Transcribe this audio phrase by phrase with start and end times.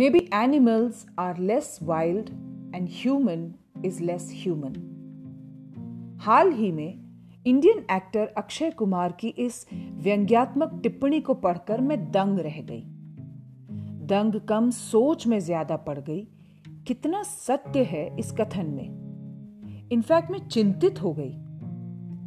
[0.00, 2.30] Maybe animals are less wild
[2.74, 3.40] and human
[3.84, 4.76] is less human.
[6.20, 7.00] हाल ही में
[7.46, 12.82] Indian actor Akshay Kumar की इस व्यंग्यात्मक टिप्पणी को पढ़कर मैं दंग रह गई।
[14.06, 16.28] दंग कम सोच में ज़्यादा पड़ गई।
[16.86, 21.32] कितना सत्य है इस कथन में। इनफैक्ट मैं चिंतित हो गई।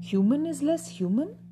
[0.10, 1.43] ह्यूमन इज़ लेस ह्यूमन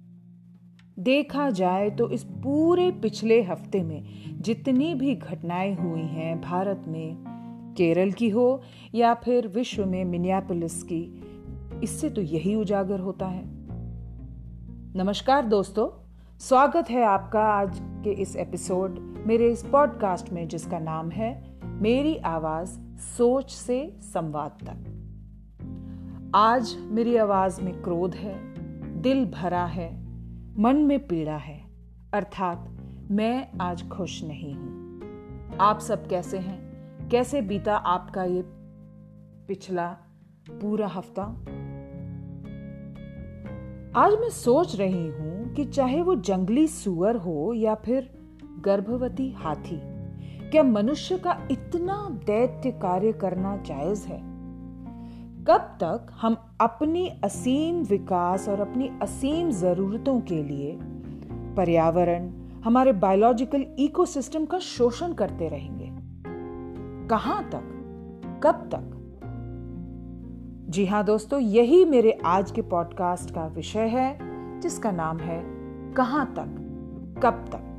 [0.99, 4.03] देखा जाए तो इस पूरे पिछले हफ़्ते में
[4.41, 7.15] जितनी भी घटनाएँ हुई हैं भारत में,
[7.77, 8.61] केरल की हो
[8.95, 11.23] या फिर विश्व में मिनियापोलिस की,
[11.83, 13.43] इससे तो यही उजागर होता है।
[14.95, 15.87] नमस्कार दोस्तों,
[16.39, 22.17] स्वागत है आपका आज के इस एपिसोड मेरे इस पॉडकास्ट में जिसका नाम है मेरी
[22.17, 28.35] आवाज़ सोच से संवाद तक। आज मेरी आवाज़ में क्रोध है,
[29.01, 30.00] दिल भरा है
[30.59, 31.65] मन में पीड़ा है,
[32.13, 32.77] अर्थात
[33.11, 37.09] मैं आज खुश नहीं हूँ। आप सब कैसे हैं?
[37.09, 38.43] कैसे बीता आपका ये
[39.47, 39.87] पिछला
[40.49, 41.23] पूरा हफ़्ता?
[43.95, 48.09] आज मैं सोच रही हूँ कि चाहे वो जंगली सुअर हो या फिर
[48.61, 49.79] गर्भवती हाथी,
[50.49, 54.30] क्या मनुष्य का इतना दैत्य कार्य करना जायज़ है?
[55.47, 60.79] कब तक हम अपनी असीम विकास और अपनी असीम जरूरतों के लिए
[61.55, 62.29] पर्यावरण,
[62.63, 65.89] हमारे बायोलॉजिकल इकोसिस्टम का शोषण करते रहेंगे?
[67.07, 67.61] कहाँ तक?
[68.43, 68.97] कब तक?
[70.69, 74.19] जी हाँ दोस्तों, यही मेरे आज के पॉडकास्ट का विषय है,
[74.59, 75.43] जिसका नाम है
[75.93, 76.57] कहाँ तक?
[77.23, 77.70] कब तक?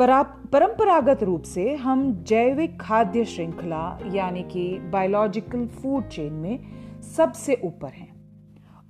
[0.00, 6.58] परंपरागत रूप से हम जैविक खाद्य श्रृंखला, यानी कि बायोलॉजिकल फ़ूड चेन में
[7.02, 8.16] सबसे ऊपर हैं।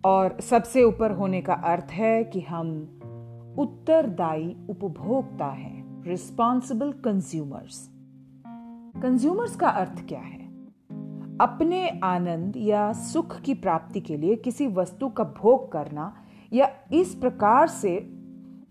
[0.05, 2.69] और सबसे ऊपर होने का अर्थ है कि हम
[3.59, 7.91] उत्तरदायी उपभोक्ता हैं रिस्पॉन्सिबल कंज्यूमर्स
[9.03, 10.49] कंज्यूमर्स का अर्थ क्या है?
[11.41, 16.17] अपने आनंद या सुख की प्राप्ति के लिए किसी वस्तु का भोग करना
[16.53, 18.18] या इस प्रकार से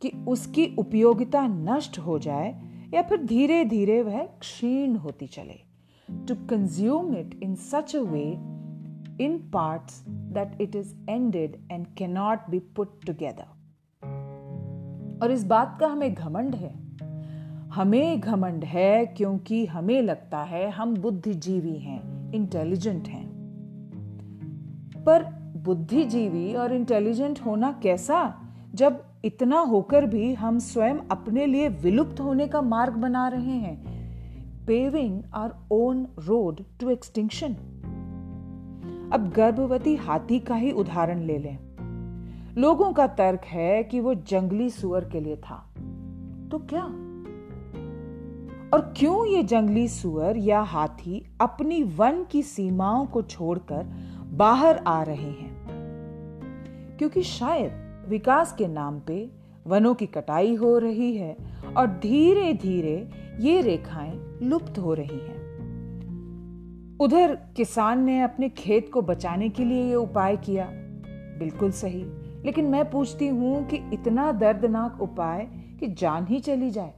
[0.02, 2.62] कि उसकी उपयोगिता नष्ट हो जाए
[2.94, 5.60] या फिर धीरे धीरे वह क्षीण होती चले।
[6.28, 8.32] To consume it in such a way
[9.26, 13.46] in parts that it is ended and cannot be put together
[15.24, 16.88] और इस बात का हमें घमंड है।
[17.70, 23.28] हमें घमंड है क्योंकि हमें लगता है हम बुद्धिजीवी हैं इंटेलिजेंट हैं।
[25.06, 25.24] पर
[25.58, 28.42] बुद्धिजीवी और इंटेलिजेंट होना कैसा?
[28.76, 33.86] जब इतना होकर भी हम स्वयं अपने लिए विलुप्त होने का मार्ग बना रहे हैं।
[34.66, 37.54] Paving our own road to extinction
[39.14, 41.58] अब गर्भवती हाथी का ही उदाहरण ले लें।
[42.58, 45.74] लोगों का तर्क है कि वो जंगली सुअर के लिए था।
[46.52, 46.84] तो क्या?
[48.74, 53.84] और क्यों ये जंगली सुअर या हाथी अपनी वन की सीमाओं को छोड़कर
[54.32, 55.58] बाहर आ रहे हैं?
[56.98, 59.30] क्योंकि शायद विकास के नाम पे
[59.68, 61.36] वनों की कटाई हो रही है
[61.78, 63.10] और धीरे धीरे
[63.40, 65.36] ये रेखाएँ लुप्त हो रही हैं।
[67.00, 70.70] उधर किसान ने अपने खेत को बचाने के लिए ये उपाय किया।
[71.40, 72.04] बिल्कुल सही,
[72.46, 75.48] लेकिन मैं पूछती हूँ कि इतना दर्दनाक उपाय
[75.80, 76.94] कि जान ही चली जाए।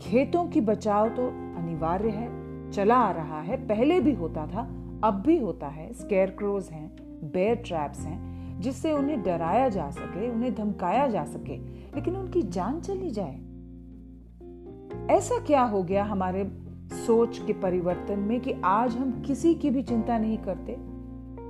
[0.00, 1.26] खेतों की बचाव तो
[1.58, 4.62] अनिवार्य है, चला आ रहा है, पहले भी होता था,
[5.04, 6.88] अब भी होता है। स्केयर क्रोज हैं
[7.32, 8.31] बेयर ट्रैप्स हैं
[8.62, 11.56] जिससे उन्हें डराया जा सके उन्हें धमकाया जा सके
[11.94, 13.40] लेकिन उनकी जान चली जाए।
[15.16, 16.52] ऐसा क्या हो गया हमारे
[17.06, 20.78] सोच के परिवर्तन में कि आज हम किसी की भी चिंता नहीं करते?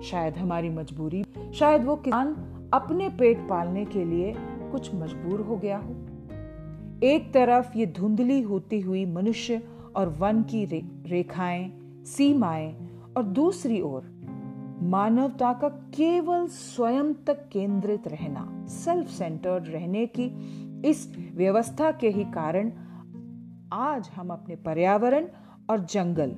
[0.03, 1.25] शायद हमारी मजबूरी
[1.55, 2.28] शायद वो किसान
[2.73, 4.34] अपने पेट पालने के लिए
[4.73, 5.94] कुछ मजबूर हो गया हो।
[7.03, 9.62] एक तरफ़ ये धुंधली होती हुई मनुष्य
[9.97, 11.73] और वन की रे, रेखाएँ
[12.05, 12.77] सीमाएँ
[13.17, 14.22] और दूसरी ओर
[14.82, 20.25] मानवता का केवल स्वयं तक केंद्रित रहना सेल्फ सेंटर्ड रहने की
[20.88, 22.73] इस व्यवस्था के ही कारण
[23.73, 25.26] आज हम अपने पर्यावरण
[25.70, 26.31] और जंगल,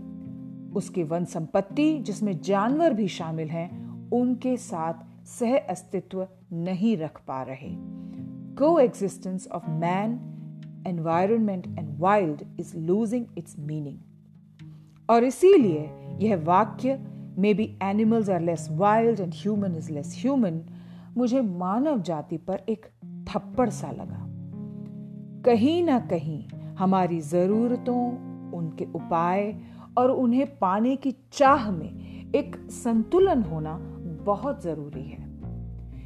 [0.77, 7.43] उसकी वन संपत्ति जिसमें जानवर भी शामिल हैं, उनके साथ सह अस्तित्व नहीं रख पा
[7.43, 7.75] रहे।
[8.79, 10.13] Coexistence of man
[10.87, 13.99] environment and wild is losing its meaning
[15.11, 20.61] और इसीलिए यह वाक्य may be animals are less wild and human is less human
[21.17, 22.87] मुझे मानव जाति पर एक
[23.29, 24.27] थप्पड़ सा लगा।
[25.43, 26.49] कहीं ना कहीं
[26.79, 28.19] हमारी जरूरतों,
[28.53, 29.57] उनके उपाय
[29.99, 31.93] और उन्हें पाने की चाह में
[32.35, 33.79] एक संतुलन होना
[34.25, 35.25] बहुत ज़रूरी है।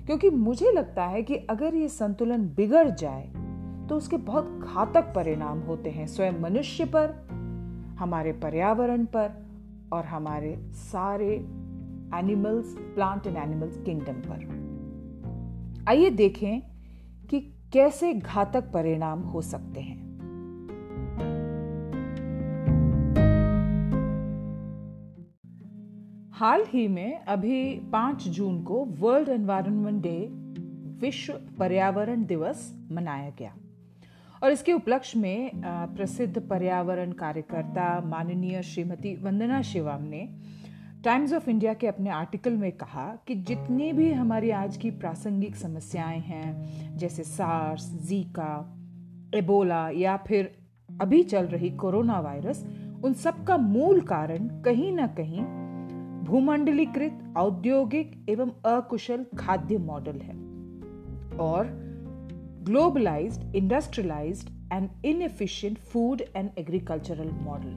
[0.06, 3.28] क्योंकि मुझे लगता है कि अगर ये संतुलन बिगड़ जाए
[3.88, 7.28] तो उसके बहुत घातक परिणाम होते हैं स्वयं मनुष्य पर,
[7.98, 9.47] हमारे पर्यावरण पर
[9.92, 11.34] और हमारे सारे
[12.14, 14.68] animals plant and animals kingdom पर।
[15.88, 16.60] आइए देखें
[17.30, 17.40] कि
[17.72, 20.08] कैसे घातक परिणाम हो सकते हैं।
[26.32, 30.28] हाल ही में अभी पाँच जून को वर्ल्ड एनवायरनमेंट डे
[31.06, 33.56] विश्व पर्यावरण दिवस मनाया गया।
[34.42, 40.28] और इसके उपलक्ष्य में प्रसिद्ध पर्यावरण कार्यकर्ता माननीय श्रीमती वंदना शिवम ने
[41.04, 45.56] टाइम्स ऑफ़ इंडिया के अपने आर्टिकल में कहा कि जितनी भी हमारी आज की प्रासंगिक
[45.56, 48.74] समस्याएँ हैं, जैसे सार्स, जीका,
[49.34, 50.58] एबोला या फिर
[51.00, 52.66] अभी चल रही कोरोना वायरस,
[53.04, 55.42] उन सब का मूल कारण कहीं ना कहीं
[56.24, 60.34] भूमंडलीकृत औद्योगिक एवं अकुशल खाद्य मॉडल है।
[61.38, 61.87] और
[62.68, 67.70] globalised industrialised and inefficient food and agricultural model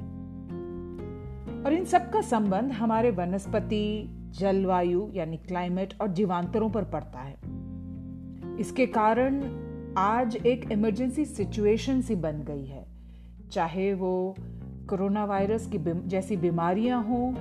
[1.66, 4.08] और इन सब का संबंध हमारे वनस्पति,
[4.40, 7.36] जलवायु, यानी क्लाइमेट और जीवांतरों पर पड़ता है।
[8.60, 9.44] इसके कारण
[9.98, 12.86] आज एक इमरजेंसी सिचुएशन सी बन गई है।
[13.52, 14.36] चाहे वो
[14.90, 15.78] कोरोना वायरस की
[16.08, 17.34] जैसी बीमारियाँ हों,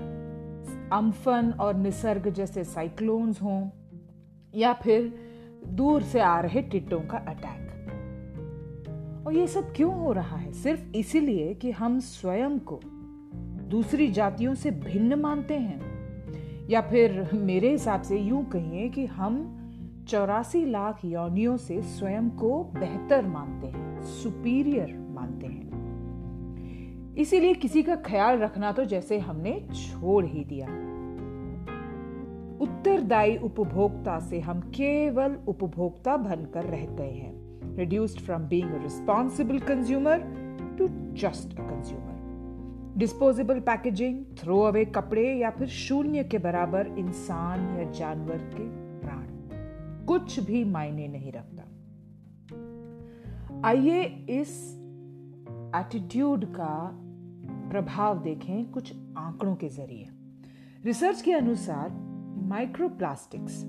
[0.91, 3.70] अम्फन और निसर्ग जैसे साइक्लोन्स हों,
[4.55, 5.30] या फिर
[5.68, 7.70] दूर से आ रहे टिट्टों का अटैक।
[9.26, 10.52] और ये सब क्यों हो रहा है?
[10.52, 12.80] सिर्फ़ इसीलिए कि हम स्वयं को
[13.68, 15.90] दूसरी जातियों से भिन्न मानते हैं।
[16.70, 19.56] या फिर मेरे हिसाब से यूँ कहिए कि हम
[20.08, 25.70] चौरासी लाख यौनियों से स्वयं को बेहतर मानते हैं, सुपीरियर मानते हैं।
[27.14, 30.89] इसीलिए किसी का ख्याल रखना तो जैसे हमने छोड़ ही दिया।
[32.60, 40.18] उत्तरदायी उपभोक्ता से हम केवल उपभोक्ता बनकर रह गए हैं reduced from being responsible consumer
[40.78, 42.10] to just a consumer
[42.96, 48.64] disposable packaging throw away कपड़े या फिर शून्य के बराबर इंसान या जानवर के
[49.00, 49.26] प्राण।
[50.06, 51.62] कुछ भी मायने नहीं रखता।
[53.68, 54.76] आइए इस
[55.76, 56.90] एटीट्यूड का
[57.70, 60.08] प्रभाव देखें कुछ आंकड़ों के ज़रिए।
[60.84, 63.65] रिसर्च के अनुसार माइक्रोप्लास्टिक्स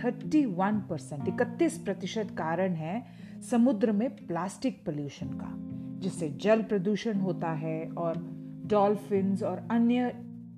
[0.00, 3.04] 31 परसेंट इकतीस प्रतिशत कारण है
[3.50, 5.54] समुद्र में प्लास्टिक पोल्यूशन का,
[6.00, 8.14] जिससे जल प्रदूषण होता है और
[8.66, 10.12] डॉल्फिन और अन्य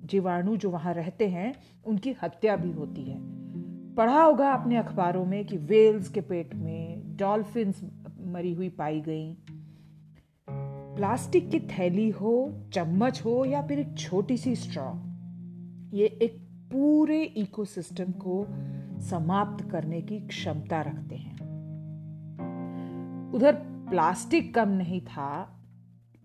[0.05, 3.19] जीवाणु जो वहाँ रहते हैं, उनकी हत्या भी होती है।
[3.95, 7.73] पढ़ा होगा अपने अखबारों में कि वेल्स के पेट में डॉल्फिन
[8.21, 9.37] मरी हुई पाई गई।
[10.95, 14.93] प्लास्टिक की थैली हो, चम्मच हो या फिर एक छोटी सी स्ट्रॉ
[15.93, 18.47] ये एक पूरे इकोसिस्टम को
[18.99, 21.39] समाप्त करने की क्षमता रखते हैं।
[23.31, 23.53] उधर
[23.89, 25.61] प्लास्टिक कम नहीं था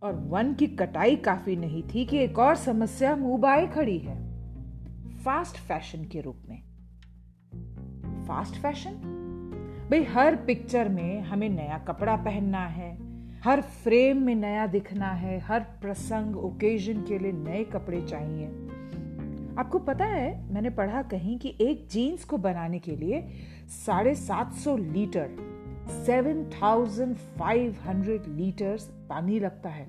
[0.03, 4.25] और वन की कटाई काफ़ी नहीं थी कि एक और समस्या मुँह खड़ी है
[5.25, 6.63] फास्ट फ़ैशन के रूप में।
[8.25, 9.11] फास्ट फ़ैशन
[9.91, 12.99] भाई, हर पिक्चर में हमें नया कपड़ा पहनना है,
[13.41, 18.74] हर फ्रेम में नया दिखना है, हर प्रसंग ओकेजन के लिए नए कपड़े चाहिए।
[19.59, 23.29] आपको पता है, मैंने पढ़ा कहीं कि एक जीन्स को बनाने के लिए
[23.69, 25.31] साढ़े सात सौ litre
[25.91, 28.79] seven thousand five hundred litre
[29.09, 29.89] पानी लगता है।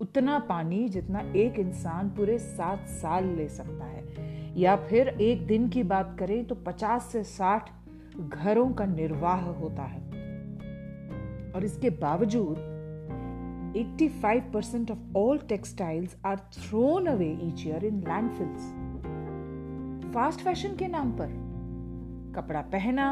[0.00, 4.04] उतना पानी जितना एक इंसान पूरे सात साल ले सकता है।
[4.60, 7.70] या फिर एक दिन की बात करें तो पचास से साठ
[8.28, 10.00] घरों का निर्वाह होता है।
[11.52, 12.70] और इसके बावजूद
[13.70, 18.89] 85% of all textiles are thrown away each year in landfills.
[20.14, 21.28] Fast fashion के नाम पर।
[22.36, 23.04] कपड़ा पहना,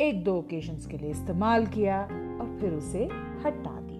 [0.00, 3.04] एक दो ओकेजन्स के लिए इस्तेमाल किया और फिर उसे
[3.44, 3.90] हटा दिया।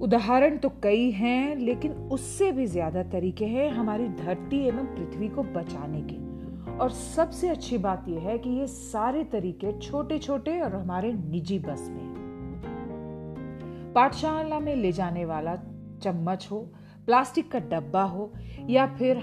[0.00, 5.42] उदाहरण तो कई हैं, लेकिन उससे भी ज़्यादा तरीके हैं हमारी धरती एवं पृथ्वी को
[5.42, 6.16] बचाने के।
[6.78, 11.58] और सबसे अच्छी बात यह है कि ये सारे तरीके छोटे छोटे और हमारे निजी
[11.58, 12.16] बस में
[13.94, 15.56] पाठशाला में ले जाने वाला
[16.02, 16.58] चम्मच हो,
[17.06, 18.32] प्लास्टिक का डब्बा हो,
[18.68, 19.22] या फिर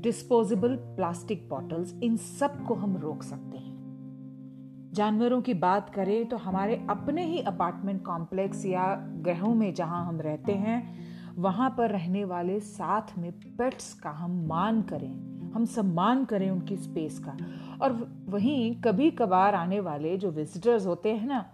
[0.00, 6.86] डिस्पोजेबल प्लास्टिक बॉटल्स इन सबको हम रोक सकते हैं। जानवरों की बात करें तो हमारे
[6.90, 10.98] अपने ही अपार्टमेंट कॉम्प्लेक्स या ग्रहों में जहाँ हम रहते हैं,
[11.36, 15.12] वहाँ पर रहने वाले साथ में पेट्स का हम मान करें।
[15.50, 17.36] हम सम्मान करें उनकी स्पेस का।
[17.82, 17.92] और
[18.28, 21.44] वहीं कभी कभार आने वाले जो विजिटर्स होते हैं ना,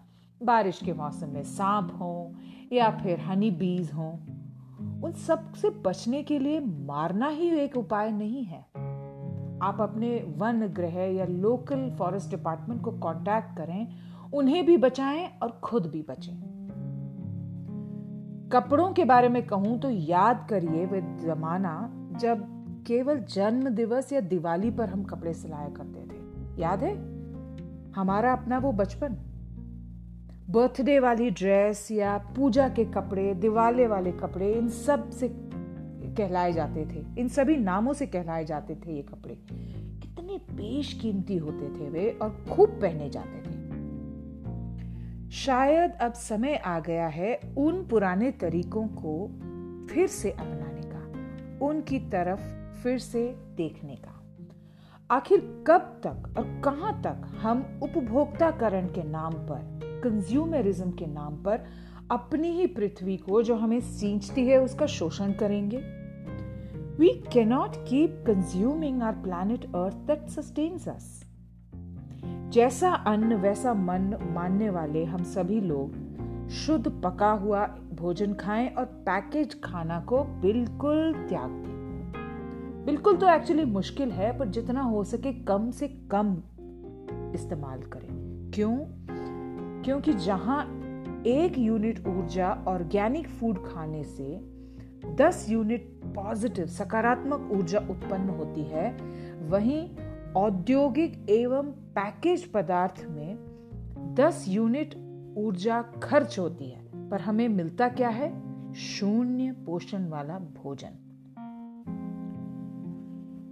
[0.43, 2.35] बारिश के मौसम में सांप हों
[2.73, 4.17] या फिर हनी बीज हों
[5.05, 8.61] उन सबसे बचने के लिए मारना ही एक उपाय नहीं है।
[9.63, 13.89] आप अपने वन ग्रह या लोकल फॉरेस्ट डिपार्टमेंट को कांटेक्ट करें,
[14.35, 16.57] उन्हें भी बचाएँ और खुद भी बचें।
[18.53, 24.21] कपड़ों के बारे में कहूँ तो याद करिए वह जमाना जब केवल जन्म दिवस या
[24.21, 26.19] दिवाली पर हम कपड़े सिलाया करते थे।
[26.63, 26.95] याद है?
[27.93, 29.17] हमारा अपना वो बचपन।
[30.51, 35.29] बर्थडे वाली ड्रेस या पूजा के कपड़े, दिवाले वाले कपड़े, इन सबसे
[36.15, 39.35] कहलाए जाते थे। इन सभी नामों से कहलाए जाते थे ये कपड़े।
[40.03, 43.57] कितने पेश कीमती होते थे वे और खूब पहने जाते थे।
[45.31, 49.29] शायद अब समय आ गया है उन पुराने तरीकों को
[49.95, 52.41] फिर से अपनाने का, उनकी तरफ़
[52.83, 54.23] फिर से देखने का।
[55.11, 59.76] आखिर कब तक और कहाँ तक हम उपभोक्ताकरण के नाम पर
[60.07, 61.65] कंज्यूमरिज्म के नाम पर
[62.11, 65.77] अपनी ही पृथ्वी को जो हमें सींचती है, उसका शोषण करेंगे।
[66.99, 71.25] We cannot keep consuming our planet earth that sustains us
[72.53, 78.85] जैसा अन्न, वैसा मन मानने वाले हम सभी लोग शुद्ध पका हुआ भोजन खाएँ और
[78.85, 81.77] पैकेज खाना को बिल्कुल त्याग दें।
[82.87, 86.43] बिल्कुल तो एक्चुअली मुश्किल है, पर जितना हो सके कम से कम
[87.35, 88.09] इस्तेमाल करें।
[88.55, 88.96] क्यों?
[89.87, 90.83] क्योंकि जहाँ
[91.27, 94.41] एक यूनिट ऊर्जा ऑर्गेनिक फ़ूड खाने से
[95.15, 98.97] 10 यूनिट पॉजिटिव सकारात्मक ऊर्जा उत्पन्न होती है,
[99.49, 99.97] वहीं
[100.37, 103.39] औद्योगिक एवं पैकेज पदार्थ में
[104.15, 104.95] 10 यूनिट
[105.39, 108.47] ऊर्जा खर्च होती है। पर हमें मिलता क्या है?
[108.75, 110.91] शून्य पोषण वाला भोजन।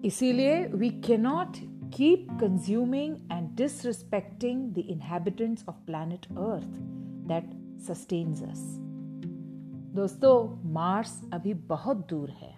[0.05, 6.79] इसीलिए we cannot keep consuming and disrespecting the inhabitants of planet earth
[7.29, 8.65] that sustains us
[9.95, 12.53] दोस्तों मार्स अभी बहुत दूर है।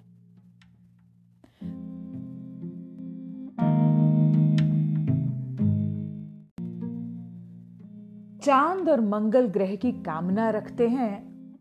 [8.41, 11.15] चाँद और मंगल ग्रह की कामना रखते हैं,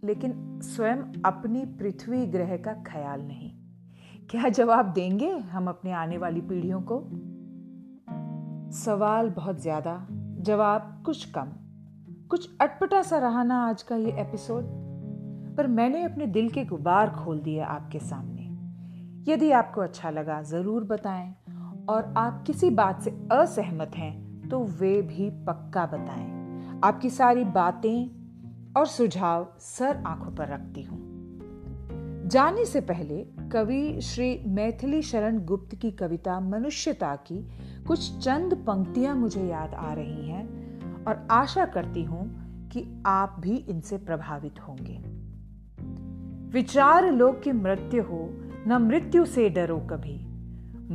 [0.03, 3.51] लेकिन स्वयं अपनी पृथ्वी ग्रह का ख्याल नहीं।
[4.29, 6.99] क्या जवाब देंगे हम अपने आने वाली पीढ़ियों को?
[8.75, 10.07] सवाल बहुत ज़्यादा,
[10.39, 11.51] जवाब कुछ कम।
[12.29, 14.63] कुछ अटपटा सा रहा ना आज का ये एपिसोड।
[15.57, 18.43] पर मैंने अपने दिल के गुबार खोल दिए आपके सामने।
[19.31, 21.35] यदि आपको अच्छा लगा, ज़रूर बताएँ।
[21.89, 28.09] और आप किसी बात से असहमत हैं तो वे भी पक्का बताएँ। आपकी सारी बातें
[28.77, 30.99] और सुझाव सर आँखों पर रखती हूँ।
[32.27, 37.47] जाने से पहले कवि श्री मैथिली शरण गुप्त की कविता मनुष्यता की
[37.87, 40.45] कुछ चंद पंक्तियाँ मुझे याद आ रही हैं
[41.05, 44.97] और आशा करती हूँ कि आप भी इनसे प्रभावित होंगे।
[46.49, 48.29] विचार लो कि मृत्यु हो,
[48.67, 50.19] न मृत्यु से डरो कभी।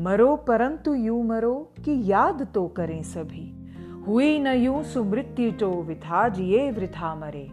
[0.00, 3.66] मरो परंतु यू मरो कि याद तो करें सभी।
[4.06, 7.50] हुई न यूँ सुमृत्यु तो विथा जिए वृथा मरे।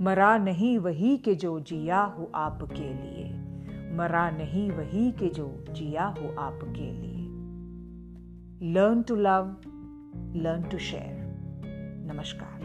[0.00, 3.49] मरा नहीं वही के जो जिया हो आपके लिए।
[3.92, 7.26] मरा नहीं वही के जो जिया हो आपके लिए।
[8.72, 9.56] Learn to love
[10.36, 11.20] learn to share
[12.14, 12.60] नमस्कार।